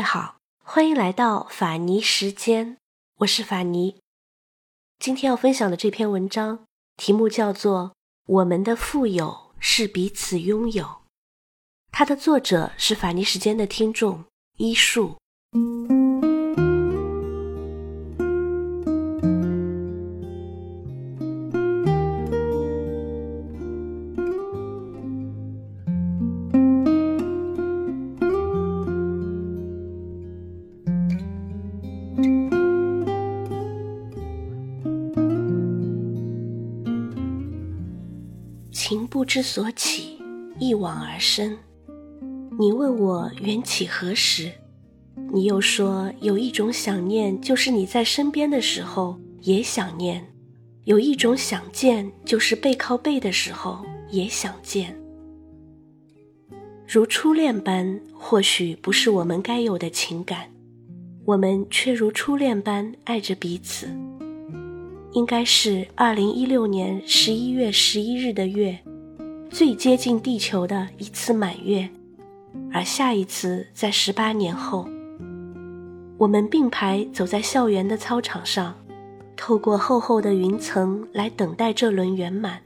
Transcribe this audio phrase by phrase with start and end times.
[0.00, 2.78] 位好，欢迎来到法尼时间，
[3.18, 4.00] 我是法尼。
[4.98, 6.64] 今天要分享的这篇文章
[6.96, 7.88] 题目叫做
[8.24, 10.84] 《我们的富有是彼此拥有》，
[11.92, 14.24] 它的作者是法尼时间的听众
[14.56, 15.18] 一树。
[38.90, 40.18] 情不知所起，
[40.58, 41.56] 一往而深。
[42.58, 44.50] 你问我缘起何时，
[45.32, 50.20] 你又说有一种想念，就是你在身边的时候也想念；
[50.86, 55.00] 有一种想见，就是背靠背的时候也想见。
[56.84, 60.50] 如初恋般，或许不是我们该有的情感，
[61.24, 63.88] 我们却如初恋般爱着彼此。
[65.12, 68.78] 应该是二零一六年十一月十一日的月，
[69.50, 71.88] 最接近地球的一次满月，
[72.72, 74.88] 而下一次在十八年后。
[76.16, 78.74] 我们并排走在校园的操场上，
[79.36, 82.60] 透过厚厚的云层来等待这轮圆满。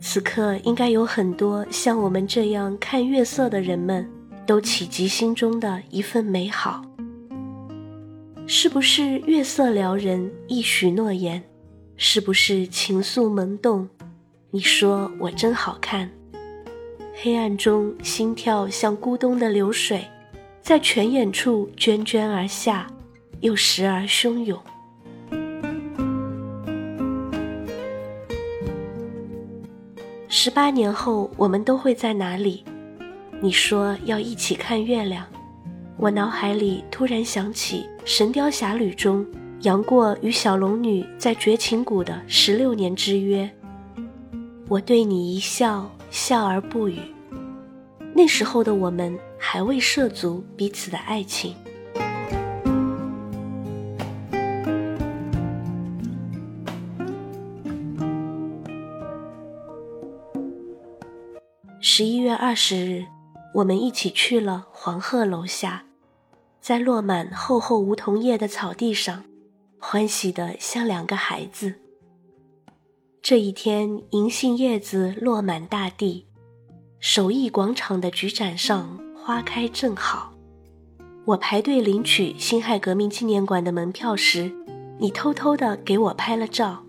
[0.00, 4.06] 此刻，应该有很多像我们这样看月色的人们，
[4.44, 6.82] 都企及心中的一份美好。
[8.46, 11.42] 是不是月色撩人，一许诺言？
[11.96, 13.88] 是不是情愫萌动？
[14.50, 16.10] 你说我真好看。
[17.14, 20.04] 黑暗中，心跳像咕咚的流水，
[20.60, 22.86] 在泉眼处涓涓而下，
[23.40, 24.60] 又时而汹涌。
[30.28, 32.62] 十八年后，我们都会在哪里？
[33.40, 35.26] 你说要一起看月亮。
[35.96, 39.24] 我脑海里突然想起《神雕侠侣》中
[39.60, 43.48] 杨过与小龙女在绝情谷的十六年之约。
[44.68, 46.98] 我对你一笑，笑而不语。
[48.12, 51.54] 那时候的我们还未涉足彼此的爱情。
[61.80, 63.13] 十一月二十日。
[63.54, 65.84] 我们一起去了黄鹤楼下，
[66.60, 69.22] 在落满厚厚梧桐叶的草地上，
[69.78, 71.74] 欢喜得像两个孩子。
[73.22, 76.26] 这一天，银杏叶子落满大地，
[76.98, 80.34] 首义广场的菊展上花开正好。
[81.24, 84.52] 我排队领取辛亥革命纪念馆的门票时，
[84.98, 86.84] 你偷偷的给我拍了照。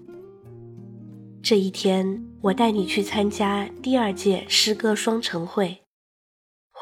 [1.44, 5.85] 这一天，我带你去参加第二届诗歌双城会。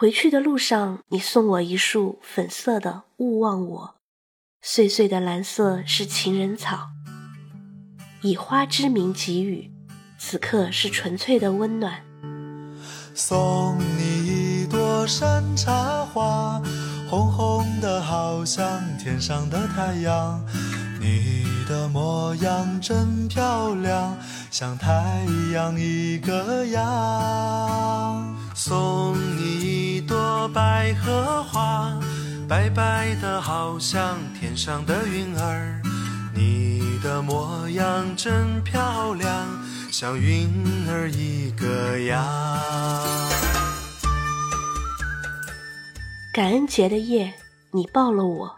[0.04, 3.96] 回去的路上，你送我一束粉色的“勿忘我”，
[4.62, 6.90] 碎碎的蓝色是情人草，
[8.22, 9.72] 以花之名给予，
[10.20, 12.04] 此刻是纯粹的温暖。
[13.14, 16.62] 送你一朵山茶花，
[17.10, 20.46] 红红的好像天上的太阳，
[21.00, 21.34] 你
[21.66, 24.18] 的模样真漂亮，
[24.52, 28.33] 像太阳一个样。
[28.56, 31.92] 送你一朵百合花，
[32.48, 35.82] 白白的好像天上的云儿。
[36.36, 39.48] 你的模样真漂亮，
[39.92, 40.48] 像云
[40.88, 42.24] 儿一个样。
[46.32, 47.34] 感恩节的夜，
[47.72, 48.56] 你抱了我，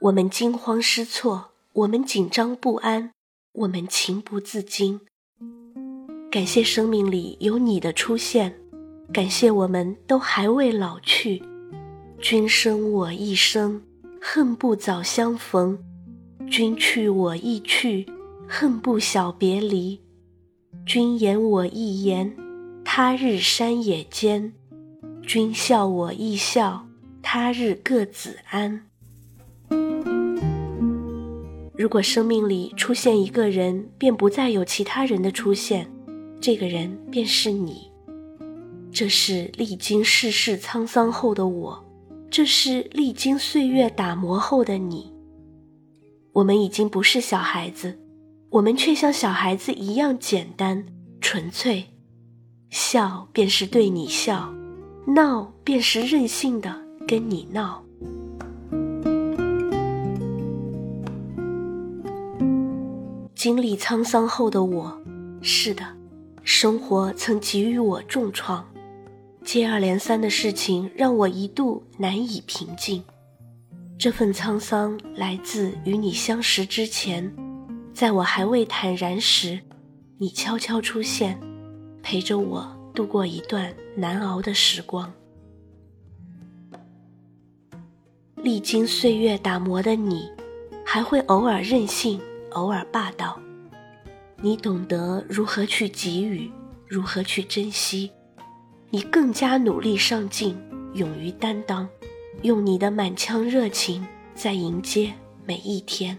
[0.00, 3.10] 我们惊慌失措，我们紧张不安，
[3.52, 5.00] 我们情不自禁。
[6.30, 8.61] 感谢生命里有你的出现。
[9.12, 11.42] 感谢我们都还未老去，
[12.18, 13.82] 君生我亦生，
[14.22, 15.76] 恨不早相逢；
[16.50, 18.06] 君去我亦去，
[18.48, 20.00] 恨不小别离。
[20.86, 22.34] 君言我亦言，
[22.86, 24.52] 他日山野间；
[25.22, 26.86] 君笑我亦笑，
[27.20, 28.86] 他日各自安。
[31.76, 35.92] 如果生命里出现一个人，便不再有其他人的出现，
[36.40, 37.91] 这个人便是你。
[38.92, 41.82] 这是历经世事沧桑后的我，
[42.30, 45.10] 这是历经岁月打磨后的你。
[46.34, 47.98] 我们已经不是小孩子，
[48.50, 50.84] 我们却像小孩子一样简单
[51.22, 51.84] 纯粹。
[52.68, 54.52] 笑便是对你笑，
[55.06, 56.78] 闹便是任性的
[57.08, 57.82] 跟你闹。
[63.34, 65.02] 经历沧桑后的我，
[65.40, 65.82] 是的，
[66.44, 68.66] 生活曾给予我重创。
[69.44, 73.02] 接二连三的事情让我一度难以平静。
[73.98, 77.32] 这份沧桑来自与你相识之前，
[77.92, 79.60] 在我还未坦然时，
[80.18, 81.38] 你悄悄出现，
[82.02, 85.12] 陪着我度过一段难熬的时光。
[88.36, 90.28] 历经岁月打磨的你，
[90.84, 92.20] 还会偶尔任性，
[92.52, 93.38] 偶尔霸道。
[94.40, 96.50] 你懂得如何去给予，
[96.88, 98.10] 如何去珍惜，
[98.94, 100.54] 你更加努力上进，
[100.92, 101.88] 勇于担当。
[102.42, 105.10] 用你的满腔热情，在迎接
[105.46, 106.18] 每一天。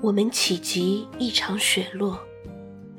[0.00, 2.16] 我们企及一场雪落，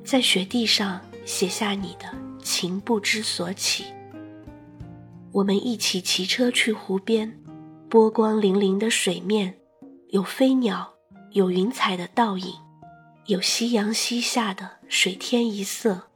[0.04, 3.86] 在雪地上写下你的情不知所起。
[5.32, 7.40] 我们一起骑车去湖边。
[7.90, 9.58] 波光粼粼的水面，
[10.10, 10.94] 有飞鸟，
[11.32, 12.54] 有云彩的倒影，
[13.28, 16.10] 有夕阳西下的水天一色，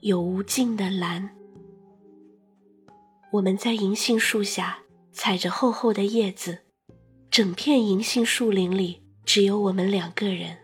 [0.00, 1.28] 有无尽的蓝。
[3.32, 4.78] 我们在银杏树下
[5.12, 6.60] 踩着厚厚的叶子，
[7.30, 10.56] 整片银杏树林里只有我们两个人。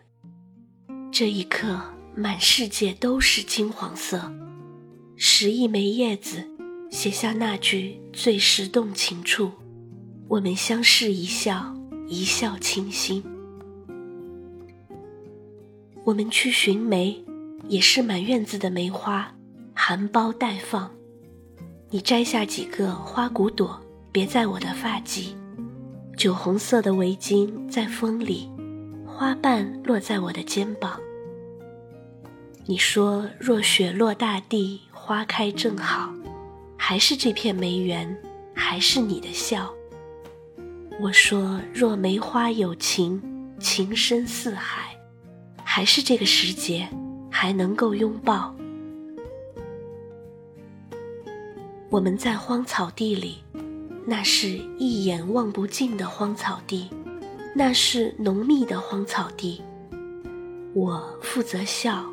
[1.11, 1.79] 这一刻，
[2.15, 4.33] 满世界都是金黄色。
[5.15, 6.49] 拾一枚叶子，
[6.89, 9.51] 写下那句最是动情处。
[10.27, 11.75] 我们相视一笑，
[12.07, 13.23] 一笑倾心。
[16.03, 17.23] 我们去寻梅，
[17.67, 19.35] 也是满院子的梅花，
[19.73, 20.89] 含苞待放。
[21.89, 23.79] 你摘下几个花骨朵，
[24.11, 25.33] 别在我的发髻。
[26.17, 28.49] 酒红色的围巾在风里，
[29.05, 30.99] 花瓣落在我的肩膀。
[32.65, 36.13] 你说若雪落大地，花开正好，
[36.87, 38.15] 还是这片梅园，
[38.53, 39.73] 还是你的笑。
[41.01, 43.19] 我说：“若梅花有情，
[43.59, 44.95] 情深似海，
[45.63, 46.87] 还是这个时节，
[47.31, 48.55] 还能够拥抱。”
[51.89, 53.43] 我们在荒草地里，
[54.05, 56.91] 那是一眼望不尽的荒草地，
[57.55, 59.59] 那是浓密的荒草地。
[60.75, 62.05] 我负责笑，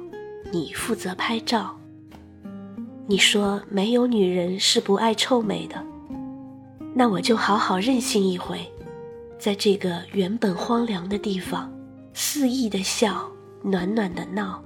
[0.51, 1.79] 你负责拍照。
[3.07, 5.85] 你说没有女人是不爱臭美的。
[6.95, 8.61] 那我就好好任性一回，
[9.39, 11.73] 在这个原本荒凉的地方，
[12.15, 13.27] 肆意的笑，
[13.63, 14.63] 暖暖的闹。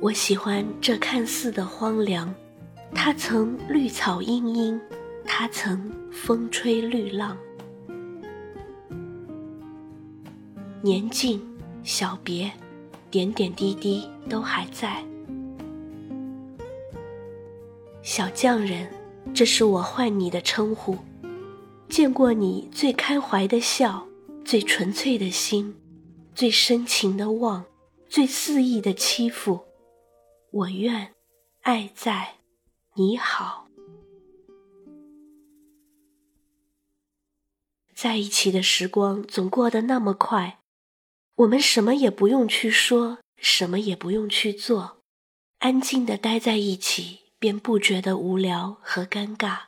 [0.00, 2.32] 我喜欢这看似的荒凉，
[2.94, 4.80] 它曾绿草茵茵，
[5.24, 7.36] 它曾风吹绿浪。
[10.82, 11.40] 年近
[11.82, 12.50] 小别，
[13.10, 15.02] 点点滴滴都还在。
[18.06, 18.88] 小匠人。
[19.34, 20.96] 这是我唤你的称呼，
[21.88, 24.06] 见过你最开怀的笑，
[24.44, 25.76] 最纯粹的心，
[26.32, 27.64] 最深情的望，
[28.08, 29.64] 最肆意的欺负。
[30.52, 31.12] 我愿，
[31.62, 32.36] 爱在，
[32.94, 33.66] 你好。
[37.92, 40.60] 在一起的时光总过得那么快，
[41.34, 44.98] 我们什么也不用去说，什么也不用去做，
[45.58, 47.25] 安静的待在一起。
[47.38, 49.64] 便不觉得无聊和尴尬。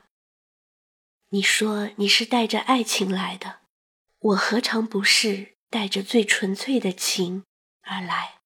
[1.30, 3.60] 你说你是带着爱情来的，
[4.18, 7.44] 我何尝不是带着最纯粹的情
[7.82, 8.40] 而来？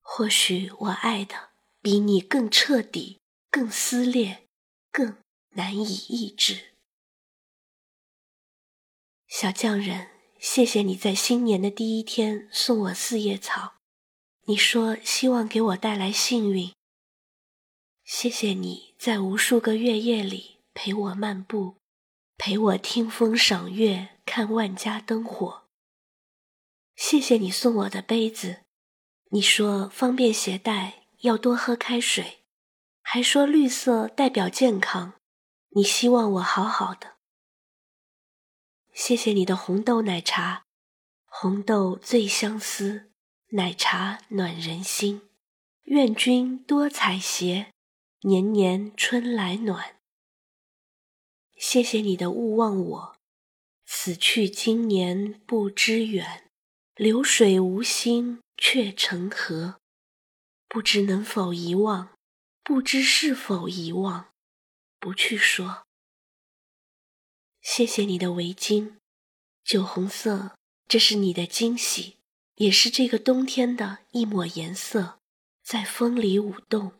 [0.00, 1.50] 或许我爱的
[1.82, 3.20] 比你更彻底、
[3.50, 4.46] 更撕裂、
[4.90, 5.18] 更
[5.50, 6.74] 难以抑制。
[9.28, 10.08] 小匠人，
[10.38, 13.74] 谢谢你在新年的第一天送我四叶草，
[14.44, 16.72] 你说希望给我带来幸运。
[18.06, 21.78] 谢谢你在无数个月夜里陪我漫步，
[22.38, 25.64] 陪我听风赏月，看万家灯火。
[26.94, 28.62] 谢谢你送我的杯子，
[29.30, 32.44] 你说方便携带，要多喝开水，
[33.02, 35.14] 还说绿色代表健康，
[35.70, 37.16] 你希望我好好的。
[38.94, 40.62] 谢谢你的红豆奶茶，
[41.24, 43.10] 红豆最相思，
[43.48, 45.28] 奶茶暖人心，
[45.82, 47.66] 愿君多采撷。
[48.20, 49.96] 年年春来暖。
[51.56, 53.16] 谢谢你的勿忘我，
[53.84, 56.50] 此去经年不知远，
[56.94, 59.78] 流水无心却成河。
[60.66, 62.16] 不知能否遗忘，
[62.62, 64.32] 不知是否遗忘，
[64.98, 65.84] 不去说。
[67.60, 68.96] 谢谢你的围巾，
[69.62, 70.56] 酒红色，
[70.88, 72.16] 这是你的惊喜，
[72.54, 75.18] 也是这个冬天的一抹颜色，
[75.62, 76.92] 在风里舞动。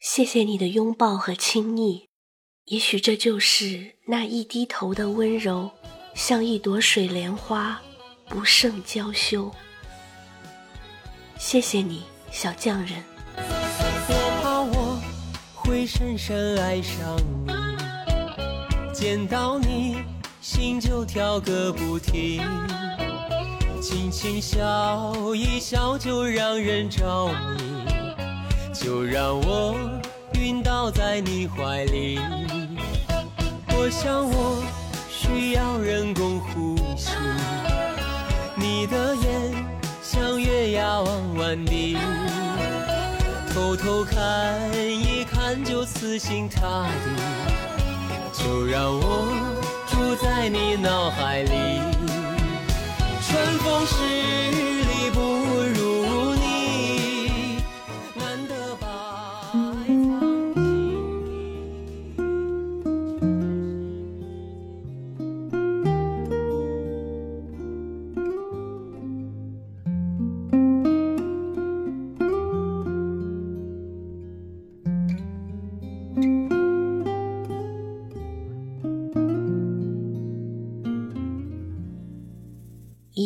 [0.00, 2.08] 谢谢你的拥抱和亲昵，
[2.66, 5.72] 也许这就是那一低头的温柔，
[6.14, 7.80] 像一朵水莲花，
[8.28, 9.50] 不胜娇羞。
[11.36, 13.02] 谢谢你，小匠人。
[13.36, 15.00] 我怕我
[15.52, 19.96] 会深深爱上你，见到你
[20.40, 22.40] 心就跳个不停，
[23.82, 28.07] 轻轻笑一笑就让人着迷。
[28.80, 29.74] 就让我
[30.34, 32.20] 晕倒在你怀里。
[33.70, 34.62] 我想我
[35.10, 37.10] 需要人工呼吸。
[38.54, 39.66] 你的眼
[40.02, 41.98] 像月牙弯弯的，
[43.52, 47.10] 偷偷看一看就死心塌地。
[48.32, 49.34] 就让我
[49.88, 51.80] 住在你脑海里。
[53.26, 54.77] 春风十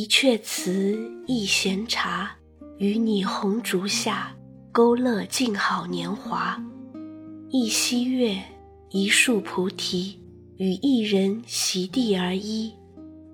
[0.02, 2.36] 一阙词，一闲茶，
[2.78, 4.34] 与你红烛下，
[4.72, 6.60] 勾勒静好年华。
[7.50, 8.36] 一溪月，
[8.90, 10.18] 一树菩提，
[10.56, 12.72] 与一人席地而依，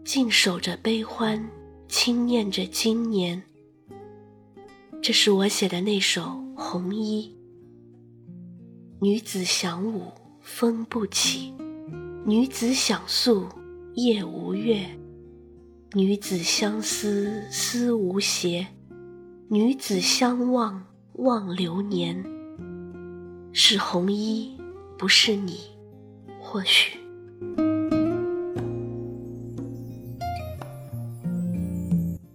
[0.04, 1.42] 静守着悲欢，
[1.88, 3.42] 轻念着今年。
[5.00, 6.20] 这是我写的那首
[6.54, 7.34] 《红衣》。
[9.00, 11.50] 女子响舞，风不起；
[12.26, 13.46] 女子响诉，
[13.94, 14.86] 夜无月。
[15.94, 18.66] 女子相思思无邪，
[19.48, 22.22] 女子相望望流年。
[23.54, 24.54] 是红衣，
[24.98, 25.60] 不是你，
[26.38, 26.98] 或许。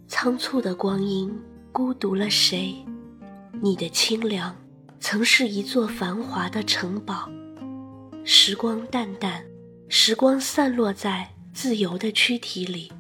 [0.08, 1.32] 仓促的光阴，
[1.72, 2.74] 孤独了谁？
[3.62, 4.56] 你的清凉，
[5.00, 7.30] 曾是一座繁华的城堡。
[8.24, 9.46] 时光淡淡，
[9.90, 12.92] 时光散落在自由的躯体里。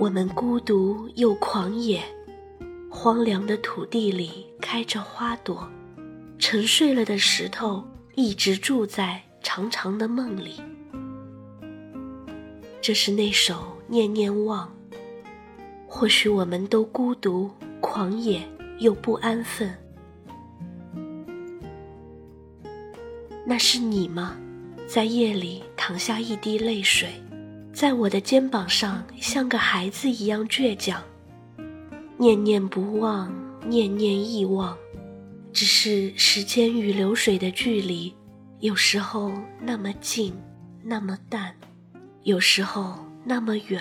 [0.00, 2.00] 我们孤独又狂野，
[2.88, 5.68] 荒凉的土地里开着花朵，
[6.38, 10.60] 沉睡了的石头一直住在长长的梦里。
[12.80, 13.54] 这是那首
[13.88, 14.68] 《念念忘》。
[15.88, 17.50] 或许我们都孤独、
[17.80, 18.40] 狂野
[18.78, 19.76] 又不安分。
[23.44, 24.36] 那是你吗？
[24.86, 27.08] 在夜里淌下一滴泪水。
[27.78, 31.00] 在我的肩膀上，像个孩子一样倔强，
[32.16, 33.32] 念念不忘，
[33.68, 34.76] 念念亦忘。
[35.52, 38.12] 只是时间与流水的距离，
[38.58, 40.34] 有时候那么近，
[40.82, 41.52] 那么淡；
[42.24, 43.80] 有时候那么远，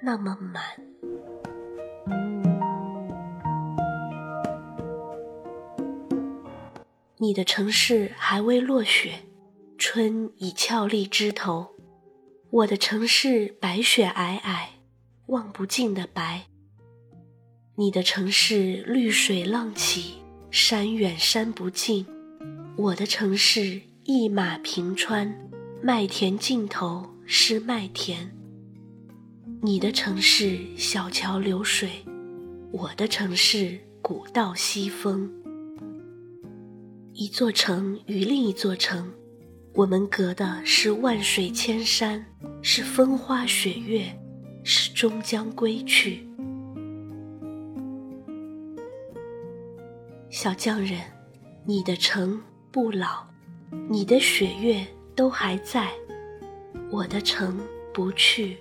[0.00, 0.62] 那么满。
[7.16, 9.14] 你的城市还未落雪，
[9.76, 11.75] 春已俏丽枝头。
[12.56, 14.68] 我的城市白雪皑皑，
[15.26, 16.46] 望不尽的白。
[17.74, 20.14] 你的城市绿水浪起，
[20.50, 22.06] 山远山不尽。
[22.78, 25.50] 我的城市一马平川，
[25.82, 28.34] 麦田尽头是麦田。
[29.60, 31.90] 你的城市小桥流水，
[32.72, 35.30] 我的城市古道西风。
[37.12, 39.12] 一座城与另一座城。
[39.76, 42.24] 我们隔的是万水千山，
[42.62, 44.10] 是风花雪月，
[44.64, 46.26] 是终将归去。
[50.30, 50.98] 小匠人，
[51.66, 52.40] 你的城
[52.70, 53.26] 不老，
[53.86, 54.82] 你的雪月
[55.14, 55.82] 都还在；
[56.90, 57.60] 我的城
[57.92, 58.56] 不去，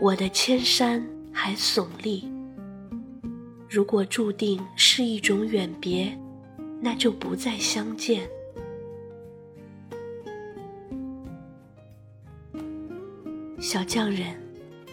[0.00, 1.00] 我的千山
[1.32, 2.28] 还耸立。
[3.70, 6.18] 如果注定是一种远别，
[6.80, 8.28] 那就不再相见。
[13.70, 14.34] 小匠人，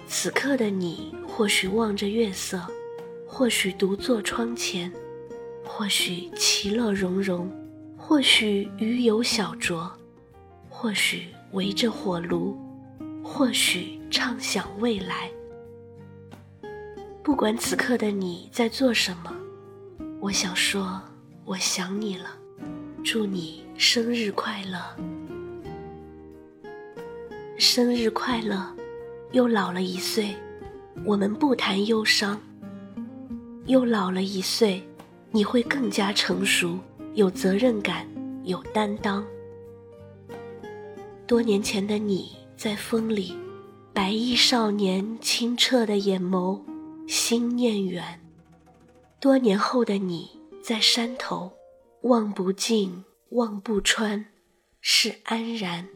[0.06, 2.62] 此刻的你或许望着月色，
[3.26, 4.92] 或许独坐窗前，
[5.64, 7.50] 或许其乐融融，
[7.98, 9.90] 或许鱼有小酌，
[10.68, 12.58] 或许围着火炉，
[13.24, 15.32] 或许畅想未来。
[17.24, 19.34] 不管此刻的你在做什么，
[20.20, 21.02] 我想说，
[21.46, 22.28] 我想你了，
[23.06, 25.15] 祝你生日快乐。
[27.58, 28.76] 生日快乐，
[29.32, 30.36] 又老了一岁。
[31.06, 32.40] 我们不谈忧伤。
[33.66, 34.84] 又老了一岁，
[35.32, 36.78] 你会更加成熟，
[37.14, 38.06] 有责任感，
[38.44, 39.26] 有担当。
[41.26, 43.34] 多年前的你在风里，
[43.94, 46.62] 白衣少年清澈的眼眸，
[47.08, 48.04] 心念远；
[49.22, 50.30] 多年后的你
[50.62, 51.54] 在山头，
[52.02, 54.26] 望不尽，望不穿，
[54.82, 55.88] 是安然。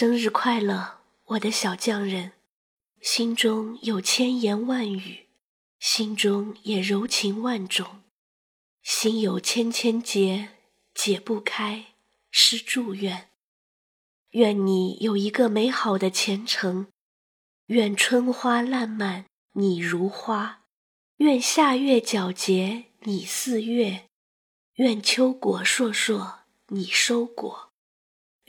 [0.00, 2.32] 生日快乐，我的小匠人！
[3.02, 5.26] 心中有千言万语，
[5.78, 8.00] 心中也柔情万种，
[8.82, 10.52] 心有千千结，
[10.94, 11.88] 解不开，
[12.30, 13.28] 是祝愿。
[14.30, 16.86] 愿你有一个美好的前程，
[17.66, 20.62] 愿春花烂漫，你如花；
[21.18, 24.06] 愿夏月皎洁，你似月；
[24.76, 26.38] 愿秋果硕硕，
[26.68, 27.69] 你收果。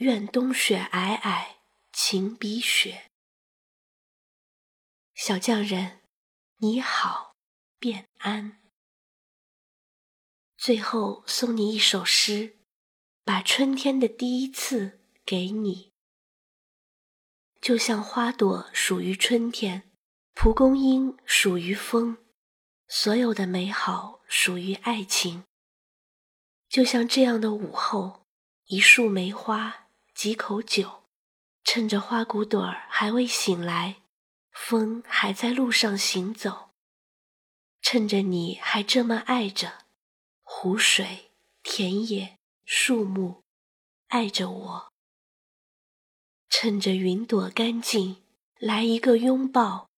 [0.02, 1.58] 愿冬雪皑皑，
[1.94, 3.12] 情比雪。
[5.14, 6.02] 小匠人，
[6.58, 7.36] 你好，
[7.78, 8.64] 便安。
[10.58, 12.58] 最后送你一首诗，
[13.24, 15.92] 把春天的第一次给你。
[17.62, 19.92] 就像花朵属于春天，
[20.34, 22.18] 蒲公英属于风，
[22.88, 25.44] 所有的美好属于爱情。
[26.68, 28.26] 就像这样的午后，
[28.66, 29.81] 一束梅花。
[30.14, 31.04] 几口酒，
[31.64, 34.02] 趁着花骨朵儿还未醒来，
[34.52, 36.70] 风还在路上行走。
[37.82, 39.86] 趁着你还这么爱着
[40.44, 41.32] 湖水、
[41.64, 43.42] 田野、树木，
[44.08, 44.92] 爱着我。
[46.50, 48.22] 趁着云朵干净，
[48.60, 49.90] 来一个拥抱，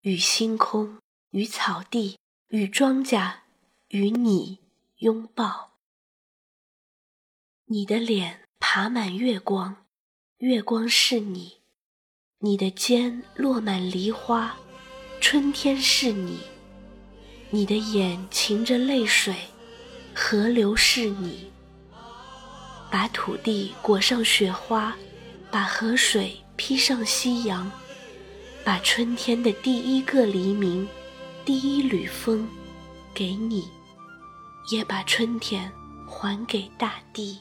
[0.00, 0.98] 与星空、
[1.30, 3.40] 与草地、与庄稼、
[3.88, 4.58] 与你
[4.96, 5.78] 拥抱。
[7.66, 8.49] 你的脸。
[8.72, 9.74] 爬满月光，
[10.38, 11.58] 月光是你；
[12.38, 14.54] 你的肩落满梨花，
[15.20, 16.36] 春天是你；
[17.50, 19.34] 你的眼噙着泪水，
[20.14, 21.50] 河流是你。
[22.92, 24.96] 把土地裹上雪花，
[25.50, 27.68] 把河水披上夕阳，
[28.64, 30.88] 把春天的第一个黎明、
[31.44, 32.48] 第一缕风
[33.12, 33.68] 给你，
[34.70, 35.72] 也把春天
[36.06, 37.36] 还给大地。